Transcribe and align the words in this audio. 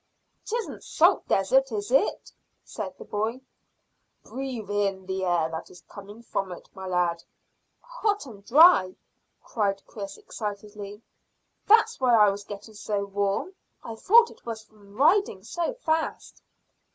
"'Tisn't 0.47 0.83
salt 0.83 1.27
desert, 1.27 1.71
is 1.71 1.91
it?" 1.91 2.31
said 2.63 2.91
the 2.97 3.05
boy. 3.05 3.39
"Breathe 4.23 4.71
in 4.71 5.05
the 5.05 5.23
air 5.23 5.47
that 5.51 5.69
is 5.69 5.81
coming 5.87 6.23
from 6.23 6.51
it, 6.51 6.67
my 6.73 6.87
lad." 6.87 7.23
"Hot 7.81 8.25
and 8.25 8.43
dry," 8.43 8.95
cried 9.43 9.85
Chris 9.85 10.17
excitedly. 10.17 11.03
"That's 11.67 11.99
why 11.99 12.15
I 12.15 12.31
was 12.31 12.43
getting 12.43 12.73
so 12.73 13.05
warm. 13.05 13.53
I 13.83 13.93
thought 13.93 14.31
it 14.31 14.43
was 14.43 14.63
from 14.63 14.95
riding 14.95 15.43
so 15.43 15.75
fast." 15.75 16.41